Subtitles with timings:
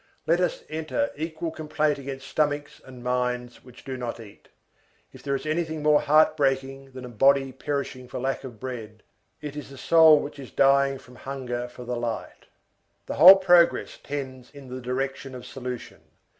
[0.25, 4.47] Let us enter equal complaint against stomachs and minds which do not eat.
[5.13, 9.03] If there is anything more heart breaking than a body perishing for lack of bread,
[9.41, 12.47] it is a soul which is dying from hunger for the light.
[13.05, 16.01] The whole of progress tends in the direction of solution.